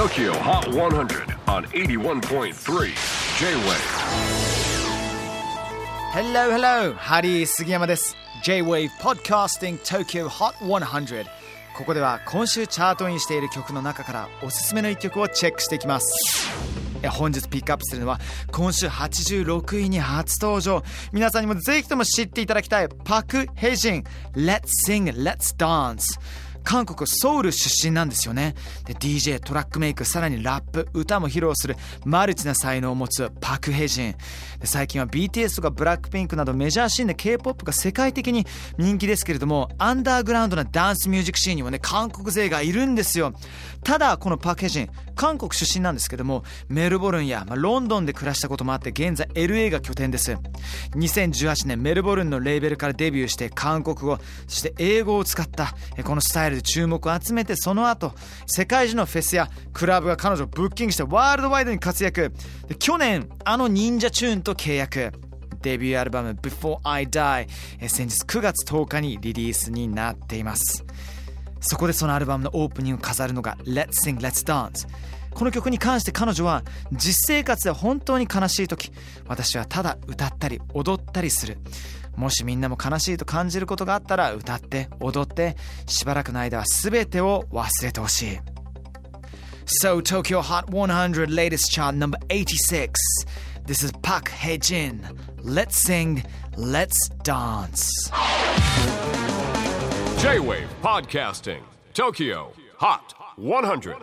[0.00, 2.54] TOKYO HOT 100 on 81.3
[3.38, 3.76] J-WAVE
[6.14, 6.94] Hello, hello!
[6.94, 8.16] ハリー杉山です。
[8.42, 11.26] J-Wave Podcasting Tokyo Hot 100
[11.76, 16.48] ここでは今週チャートインしている曲の中からおすすめの一曲をチェックしていきます。
[17.02, 18.18] え本日ピックアップするのは
[18.52, 26.18] 今週86位に初登場皆さんにもぜひとも知っていただきたいパク・ヘジン Let's Sing, Let's Dance
[26.64, 28.54] 韓国ソウル出身なんですよね。
[28.84, 34.14] で DJ トラックメイクさらにラップ歌も披露するマルチな才能を持つパク・ヘジン。
[34.58, 38.46] で最近は BTS とかブラックピンクなどメジャーシーンで K-POP が世界的に
[38.78, 43.32] 人気ですけれどもアンダーグラウンドなダンスミュージックシーンにもね韓国勢がいるんですよ。
[43.82, 50.36] ただこのパク・ヘジン韓国出身なんですけどもメルボルンや、まあ、ロンドンで暮らしたこともあって現在 LA が拠点です。
[50.96, 58.12] 2018年メルボルンのレーベルからデビューして韓国語そして英語を使ったえこのスタイルで注目を集めてその後
[58.46, 62.32] 世界中のフェスやクラブが彼女をブッキングしてワールドワイドに活躍。
[62.68, 65.12] で去年あの忍者チューンと契約。
[65.62, 67.46] デビューアルバム Before I Die
[67.86, 70.84] 先日9月10日にリリースになっています。
[71.60, 74.88] そこでそのアルバムのオープニングを飾るのが Let's Sing, Let's Dance
[75.34, 78.92] この曲に関して彼女は実生活で本当に悲しい時
[79.26, 81.58] 私はただ歌ったり踊ったりする
[82.16, 88.40] もしみんなも悲しいと感じることがあったら歌って踊ってしばらくの間は全てを忘れてほしい
[89.82, 92.90] So Tokyo Hot 100 latest chart number 86
[93.66, 95.00] This is Park Hae-jin
[95.42, 96.24] Let's sing,
[96.56, 98.10] let's dance
[100.18, 101.62] J-WAVE PODCASTING
[101.94, 103.96] TOKYO HOT 100